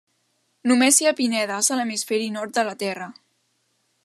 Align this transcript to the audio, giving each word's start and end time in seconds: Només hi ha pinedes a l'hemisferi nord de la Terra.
Només 0.71 0.97
hi 1.03 1.09
ha 1.09 1.13
pinedes 1.19 1.71
a 1.75 1.79
l'hemisferi 1.81 2.33
nord 2.39 2.59
de 2.59 2.67
la 2.71 2.77
Terra. 2.85 3.15